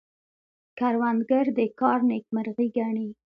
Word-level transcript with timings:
کروندګر 0.79 1.45
د 1.57 1.59
کار 1.79 1.99
نیکمرغي 2.11 2.67
ګڼي 2.77 3.07